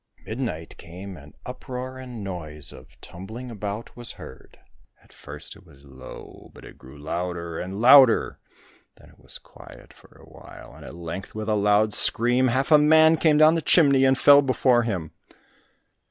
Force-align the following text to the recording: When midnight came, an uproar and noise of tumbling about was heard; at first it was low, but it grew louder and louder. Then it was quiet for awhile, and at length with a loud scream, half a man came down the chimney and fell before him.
When 0.25 0.39
midnight 0.39 0.77
came, 0.77 1.15
an 1.15 1.35
uproar 1.45 1.99
and 1.99 2.23
noise 2.23 2.73
of 2.73 2.99
tumbling 3.01 3.51
about 3.51 3.95
was 3.95 4.13
heard; 4.13 4.57
at 5.03 5.13
first 5.13 5.55
it 5.55 5.63
was 5.63 5.85
low, 5.85 6.49
but 6.55 6.65
it 6.65 6.79
grew 6.79 6.97
louder 6.97 7.59
and 7.59 7.79
louder. 7.79 8.39
Then 8.95 9.09
it 9.09 9.19
was 9.19 9.37
quiet 9.37 9.93
for 9.93 10.17
awhile, 10.19 10.73
and 10.73 10.83
at 10.83 10.95
length 10.95 11.35
with 11.35 11.49
a 11.49 11.53
loud 11.53 11.93
scream, 11.93 12.47
half 12.47 12.71
a 12.71 12.79
man 12.79 13.15
came 13.15 13.37
down 13.37 13.53
the 13.53 13.61
chimney 13.61 14.03
and 14.03 14.17
fell 14.17 14.41
before 14.41 14.81
him. 14.81 15.11